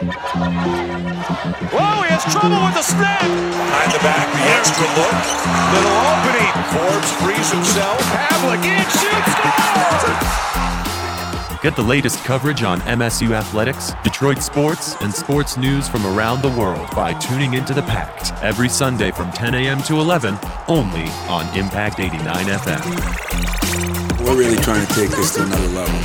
[0.00, 0.08] Whoa,
[2.00, 3.20] he has trouble with the snap.
[3.20, 5.12] Behind the back, the extra look.
[5.76, 6.48] Little opening.
[6.72, 8.00] Forbes frees himself.
[8.08, 10.40] Pavlik in, shoots, scores!
[11.60, 16.48] Get the latest coverage on MSU athletics, Detroit sports, and sports news from around the
[16.48, 19.82] world by tuning into the Pact every Sunday from 10 a.m.
[19.82, 20.38] to 11,
[20.68, 24.24] only on Impact 89 FM.
[24.24, 26.00] We're really trying to take this to another level.